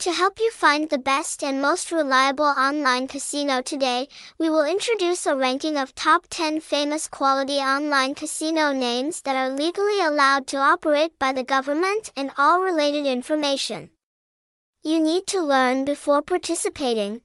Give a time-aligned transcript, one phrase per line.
[0.00, 5.26] To help you find the best and most reliable online casino today, we will introduce
[5.26, 10.56] a ranking of top 10 famous quality online casino names that are legally allowed to
[10.56, 13.90] operate by the government and all related information.
[14.82, 17.20] You need to learn before participating.